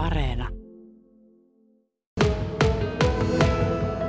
[0.00, 0.48] Areena.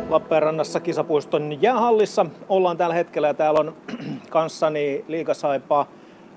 [0.10, 3.75] Lappeenrannassa kisapuiston jäähallissa ollaan tällä hetkellä ja täällä on
[4.30, 5.88] kanssani Liikasaipa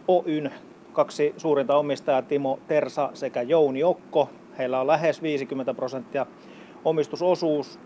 [0.08, 0.50] Oyn
[0.92, 4.30] kaksi suurinta omistajaa Timo Tersa sekä Jouni Okko.
[4.58, 6.26] Heillä on lähes 50 prosenttia
[6.84, 7.78] omistusosuus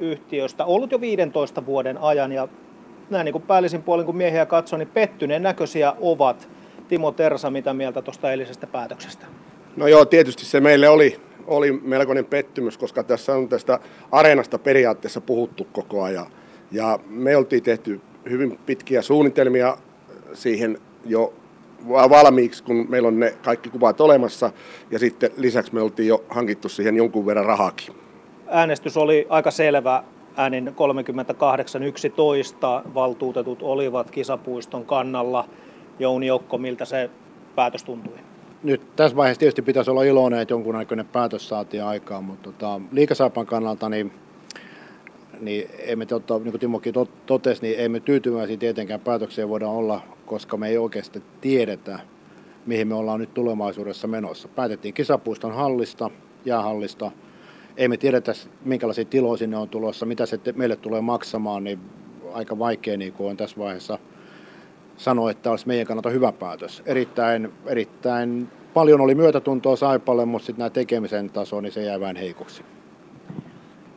[0.00, 2.48] yhtiöstä ollut jo 15 vuoden ajan ja
[3.10, 6.48] näin niin kuin päällisin puolin kun miehiä katsoo, niin pettyneen näköisiä ovat.
[6.88, 9.26] Timo Tersa, mitä mieltä tuosta eilisestä päätöksestä?
[9.76, 13.78] No joo, tietysti se meille oli, oli melkoinen pettymys, koska tässä on tästä
[14.12, 16.26] areenasta periaatteessa puhuttu koko ajan.
[16.72, 19.76] Ja me oltiin tehty hyvin pitkiä suunnitelmia
[20.32, 21.32] siihen jo
[21.88, 24.50] valmiiksi, kun meillä on ne kaikki kuvat olemassa.
[24.90, 27.94] Ja sitten lisäksi me oltiin jo hankittu siihen jonkun verran rahakin.
[28.48, 30.04] Äänestys oli aika selvä
[30.36, 30.74] äänin 38.11.
[32.94, 35.48] Valtuutetut olivat kisapuiston kannalla.
[35.98, 37.10] Jouni Jokko, miltä se
[37.54, 38.18] päätös tuntui?
[38.62, 43.46] Nyt tässä vaiheessa tietysti pitäisi olla iloinen, että jonkunnäköinen päätös saatiin aikaan, mutta tota, liikasaipan
[43.46, 44.12] kannalta niin,
[45.40, 46.94] niin emme, tota, niin kuin Timokin
[47.26, 51.98] totesi, niin emme tyytyväisiä tietenkään päätökseen voida olla, koska me ei oikeasti tiedetä,
[52.66, 54.48] mihin me ollaan nyt tulevaisuudessa menossa.
[54.48, 56.10] Päätettiin kisapuiston hallista,
[56.44, 57.10] jäähallista,
[57.76, 58.32] ei me tiedetä,
[58.64, 61.78] minkälaisia tiloja sinne on tulossa, mitä se meille tulee maksamaan, niin
[62.32, 63.98] aika vaikea niin kuin on tässä vaiheessa
[65.00, 66.82] sanoa, että olisi meidän kannalta hyvä päätös.
[66.86, 72.16] Erittäin, erittäin paljon oli myötätuntoa Saipalle, mutta sitten nämä tekemisen taso, niin se jää vähän
[72.16, 72.62] heikoksi.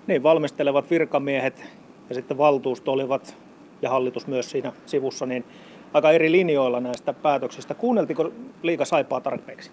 [0.07, 1.65] Niin, valmistelevat virkamiehet
[2.09, 3.37] ja sitten valtuusto olivat
[3.81, 5.45] ja hallitus myös siinä sivussa, niin
[5.93, 7.73] aika eri linjoilla näistä päätöksistä.
[7.73, 8.31] Kuunneltiko
[8.63, 9.71] liika Saipaa tarpeeksi?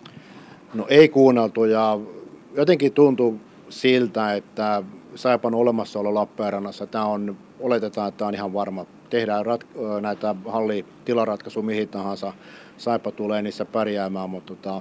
[0.75, 1.99] No ei kuunneltu ja
[2.57, 4.83] jotenkin tuntuu siltä, että
[5.15, 8.87] Saipan olemassaolo Lappeenrannassa, tämä on, oletetaan, että tämä on ihan varma.
[9.11, 9.67] Tehdään rat,
[10.01, 12.33] näitä hallitilaratkaisuja mihin tahansa,
[12.77, 14.81] Saipa tulee niissä pärjäämään, mutta tota,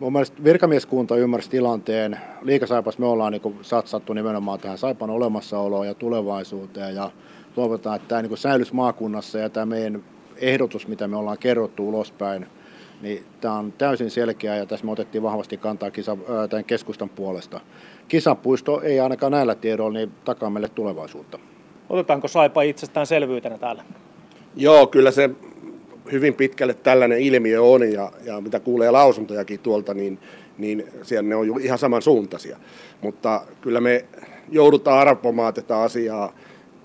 [0.00, 2.20] mun mielestä virkamieskunta ymmärsi tilanteen.
[2.42, 7.10] Liikasaipas me ollaan niin satsattu nimenomaan tähän Saipan olemassaoloon ja tulevaisuuteen ja
[7.54, 10.04] toivotaan, että tämä niin säilyisi maakunnassa ja tämä meidän
[10.36, 12.46] ehdotus, mitä me ollaan kerrottu ulospäin,
[13.02, 16.16] niin tämä on täysin selkeä ja tässä me otettiin vahvasti kantaa kisa,
[16.50, 17.60] tämän keskustan puolesta.
[18.08, 21.38] Kisapuisto ei ainakaan näillä tiedoilla niin takaa meille tulevaisuutta.
[21.88, 23.84] Otetaanko Saipa itsestäänselvyytenä täällä?
[24.56, 25.30] Joo, kyllä se
[26.12, 30.18] hyvin pitkälle tällainen ilmiö on ja, ja mitä kuulee lausuntojakin tuolta, niin,
[30.58, 32.56] niin siellä ne on ihan samansuuntaisia.
[33.00, 34.04] Mutta kyllä me
[34.50, 36.34] joudutaan arpomaan tätä asiaa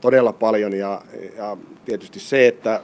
[0.01, 1.01] todella paljon ja,
[1.37, 2.81] ja tietysti se, että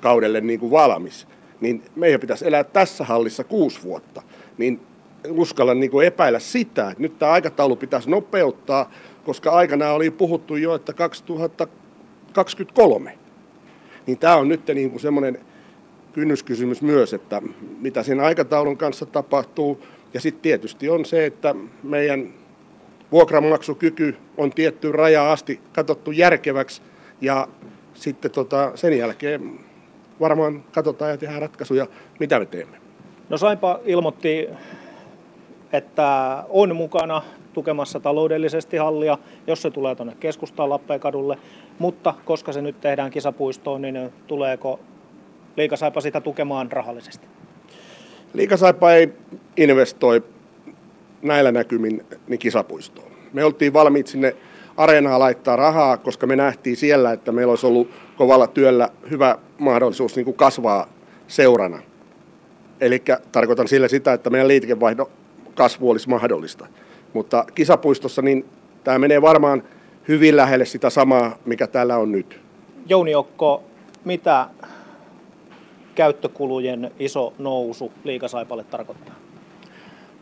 [0.00, 1.28] kaudelle niin kuin valmis.
[1.60, 4.22] Niin meidän pitäisi elää tässä hallissa kuusi vuotta.
[4.58, 4.80] Niin
[5.30, 8.90] uskallan niin kuin epäillä sitä, että nyt tämä aikataulu pitäisi nopeuttaa,
[9.24, 10.92] koska aikana oli puhuttu jo, että
[12.36, 13.18] 2023.
[14.06, 15.40] Niin tämä on nyt niin kuin semmoinen
[16.12, 17.42] kynnyskysymys myös, että
[17.80, 19.86] mitä siinä aikataulun kanssa tapahtuu.
[20.14, 22.28] Ja sitten tietysti on se, että meidän
[23.12, 26.82] vuokranmaksukyky on tietty raja asti katsottu järkeväksi
[27.20, 27.48] ja
[27.94, 29.60] sitten tota, sen jälkeen
[30.20, 31.86] varmaan katsotaan ja tehdään ratkaisuja,
[32.20, 32.76] mitä me teemme.
[33.28, 34.48] No Saipa ilmoitti,
[35.72, 37.22] että on mukana
[37.52, 41.38] tukemassa taloudellisesti hallia, jos se tulee tuonne keskustaan Lappeenkadulle,
[41.78, 44.80] mutta koska se nyt tehdään kisapuistoon, niin tuleeko
[45.56, 47.26] Liikasaipa sitä tukemaan rahallisesti?
[48.34, 49.12] Liikasaipa ei
[49.56, 50.22] investoi
[51.22, 53.12] näillä näkymin niin kisapuistoon.
[53.32, 54.36] Me oltiin valmiit sinne
[54.76, 60.16] areenaa laittaa rahaa, koska me nähtiin siellä, että meillä olisi ollut kovalla työllä hyvä mahdollisuus
[60.16, 60.86] niin kuin kasvaa
[61.28, 61.78] seurana.
[62.80, 65.06] Eli tarkoitan sillä sitä, että meidän liikevaihdon
[65.56, 66.66] kasvu olisi mahdollista.
[67.12, 68.44] Mutta kisapuistossa niin
[68.84, 69.62] tämä menee varmaan
[70.08, 72.40] hyvin lähelle sitä samaa, mikä täällä on nyt.
[72.88, 73.62] Jouni Okko,
[74.04, 74.46] mitä
[75.94, 79.14] käyttökulujen iso nousu liikasaipalle tarkoittaa?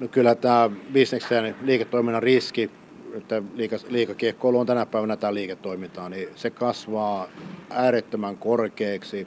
[0.00, 2.70] No kyllä tämä bisneksen liiketoiminnan riski,
[3.14, 7.28] että liika, liikakiekkoilu on tänä päivänä tämä liiketoimintaa, niin se kasvaa
[7.70, 9.26] äärettömän korkeaksi.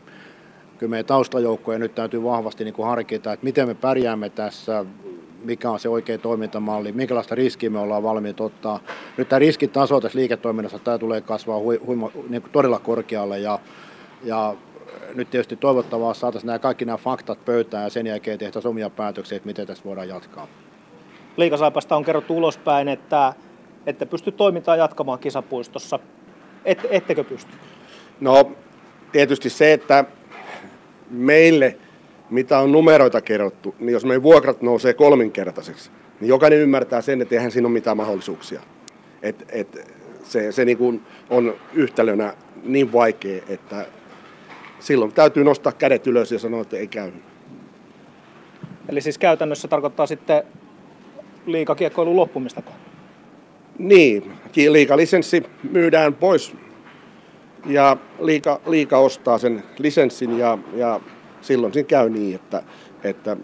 [0.77, 4.85] Kyllä meidän taustajoukkoja nyt täytyy vahvasti niin kuin harkita, että miten me pärjäämme tässä,
[5.43, 8.79] mikä on se oikea toimintamalli, minkälaista riskiä me ollaan valmiit ottaa.
[9.17, 13.59] Nyt tämä riskitaso tässä liiketoiminnassa tämä tulee kasvaa hui, huima, niin kuin todella korkealle ja,
[14.23, 14.55] ja
[15.15, 19.35] nyt tietysti toivottavaa saataisiin nämä kaikki nämä faktat pöytään ja sen jälkeen tehtäisiin omia päätöksiä,
[19.35, 20.47] että miten tästä voidaan jatkaa.
[21.37, 23.33] Liikasaipasta on kerrottu ulospäin, että
[23.87, 25.99] että pysty toimintaa jatkamaan kisapuistossa.
[26.65, 27.51] Et, ettekö pysty?
[28.19, 28.51] No
[29.11, 30.05] tietysti se, että
[31.09, 31.77] meille
[32.29, 37.35] mitä on numeroita kerrottu, niin jos meidän vuokrat nousee kolminkertaiseksi, niin jokainen ymmärtää sen, että
[37.35, 38.61] eihän siinä ole mitään mahdollisuuksia.
[39.21, 39.93] Et, et
[40.23, 42.33] se se niin kuin on yhtälönä
[42.63, 43.85] niin vaikea, että
[44.79, 47.11] silloin täytyy nostaa kädet ylös ja sanoa, että ei käy.
[48.89, 50.43] Eli siis käytännössä tarkoittaa sitten
[51.45, 52.61] liikakiekkoilun loppumista.
[53.77, 54.31] Niin,
[54.69, 56.53] liikalisenssi myydään pois
[57.65, 60.99] ja liika, liika ostaa sen lisenssin ja, ja
[61.41, 62.63] silloin siinä käy niin, että,
[63.03, 63.37] että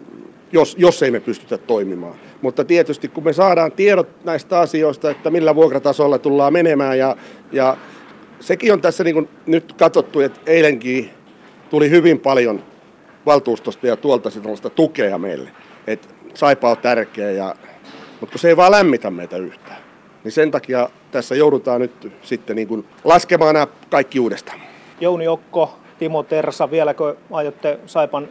[0.52, 2.14] jos, jos ei me pystytä toimimaan.
[2.42, 7.16] Mutta tietysti kun me saadaan tiedot näistä asioista, että millä vuokratasolla tullaan menemään ja,
[7.52, 7.76] ja
[8.40, 11.10] sekin on tässä niin kuin nyt katsottu, että eilenkin
[11.70, 12.62] tuli hyvin paljon
[13.26, 15.50] valtuustosta ja tuolta sellaista tukea meille,
[15.86, 17.54] että Saipa on tärkeä, ja,
[18.20, 19.78] mutta kun se ei vaan lämmitä meitä yhtään,
[20.24, 24.60] niin sen takia tässä joudutaan nyt sitten niin kuin laskemaan nämä kaikki uudestaan.
[25.00, 28.28] Jouni Okko, Timo Tersa, vieläkö aiotte Saipan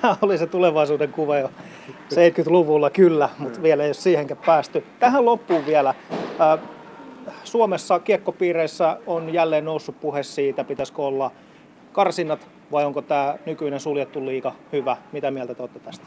[0.00, 1.50] tämä oli se tulevaisuuden kuva jo
[2.14, 3.62] 70-luvulla kyllä, mutta mm.
[3.62, 4.85] vielä ei ole siihenkään päästy.
[4.99, 5.94] Tähän loppuun vielä.
[7.44, 11.31] Suomessa kiekkopiireissä on jälleen noussut puhe siitä, pitäisikö olla
[11.93, 14.97] karsinnat vai onko tämä nykyinen suljettu liika hyvä?
[15.12, 16.06] Mitä mieltä te olette tästä?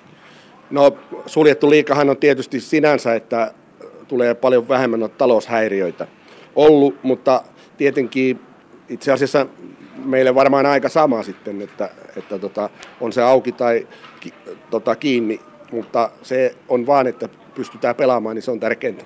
[0.69, 3.53] No suljettu liikahan on tietysti sinänsä, että
[4.07, 6.07] tulee paljon vähemmän taloushäiriöitä
[6.55, 7.43] ollut, mutta
[7.77, 8.39] tietenkin
[8.89, 9.47] itse asiassa
[10.05, 12.69] meille varmaan aika sama sitten, että, että tota,
[13.01, 13.87] on se auki tai
[14.19, 14.33] ki,
[14.69, 15.39] tota, kiinni,
[15.71, 19.05] mutta se on vaan, että pystytään pelaamaan, niin se on tärkeintä.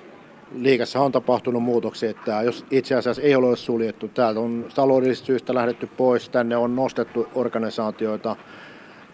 [0.54, 5.54] Liikassa on tapahtunut muutoksia, että jos itse asiassa ei ole suljettu, täältä on taloudellisista syistä
[5.54, 8.36] lähdetty pois, tänne on nostettu organisaatioita.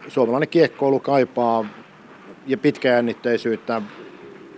[0.08, 1.64] Suomalainen kiekkoulu kaipaa
[2.46, 3.82] ja pitkäjännitteisyyttä.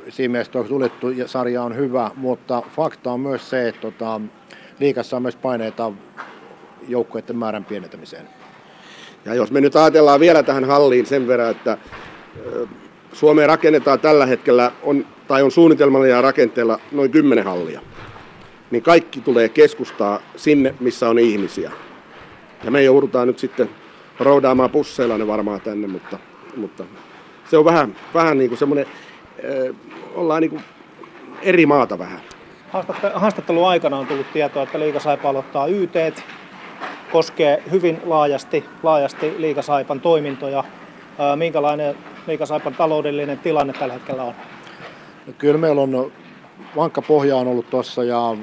[0.08, 4.20] Siinä mielessä suljettu sarja on hyvä, mutta fakta on myös se, että tota,
[4.81, 5.93] liikassa on myös paineita
[6.88, 8.29] joukkueiden määrän pienentämiseen.
[9.25, 11.79] Ja jos me nyt ajatellaan vielä tähän halliin sen verran, että
[13.12, 17.81] Suomeen rakennetaan tällä hetkellä, on, tai on suunnitelmalla ja rakenteella noin 10 hallia,
[18.70, 21.73] niin kaikki tulee keskustaa sinne, missä on ihmisiä.
[22.64, 23.70] Ja me joudutaan nyt sitten
[24.20, 26.19] roudaamaan pusseilla ne varmaan tänne, mutta,
[26.56, 26.85] mutta
[27.50, 28.86] se on vähän, vähän niin kuin semmoinen,
[29.44, 29.76] äh,
[30.14, 30.62] ollaan niin kuin
[31.42, 32.20] eri maata vähän.
[33.14, 35.94] Haastattelun aikana on tullut tietoa, että Liikasaipa aloittaa YT,
[37.12, 40.64] koskee hyvin laajasti, laajasti Liikasaipan toimintoja.
[41.37, 41.96] Minkälainen
[42.26, 44.34] Liikasaipan taloudellinen tilanne tällä hetkellä on?
[45.26, 46.12] No, kyllä meillä on
[46.76, 48.37] vankka pohja on ollut tuossa ja,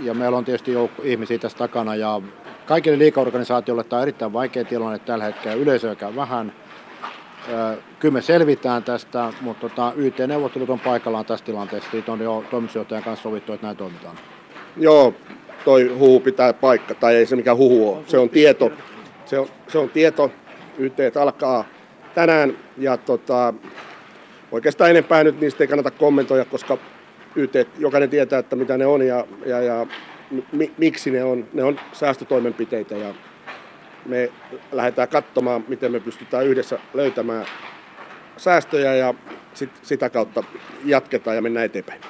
[0.00, 2.20] ja meillä on tietysti joukko ihmisiä tässä takana ja
[2.66, 6.52] kaikille liikaorganisaatioille tämä on erittäin vaikea tilanne tällä hetkellä, yleisöäkään vähän.
[7.98, 11.90] Kyllä me selvitään tästä, mutta tota, YT-neuvottelut on paikallaan tässä tilanteessa.
[11.90, 14.16] Siitä on jo toimitusjohtajan kanssa sovittu, että näin toimitaan.
[14.76, 15.14] Joo,
[15.64, 18.04] toi huhu pitää paikka, tai ei se mikä huhu on.
[18.06, 18.72] Se on tieto.
[19.24, 20.32] Se on, se on tieto.
[20.78, 21.64] YT alkaa
[22.14, 23.54] tänään ja tota,
[24.52, 26.78] oikeastaan enempää nyt niistä ei kannata kommentoida, koska
[27.36, 29.86] YT, jokainen tietää, että mitä ne on ja, ja, ja
[30.52, 31.46] mi, miksi ne on.
[31.52, 33.14] Ne on säästötoimenpiteitä ja
[34.06, 34.30] me
[34.72, 37.46] lähdetään katsomaan, miten me pystytään yhdessä löytämään
[38.36, 39.14] säästöjä ja
[39.54, 40.44] sit, sitä kautta
[40.84, 42.00] jatketaan ja mennään eteenpäin.